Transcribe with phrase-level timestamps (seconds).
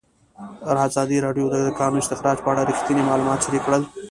[0.87, 3.79] ازادي راډیو د د کانونو استخراج په اړه رښتیني معلومات شریک کړي.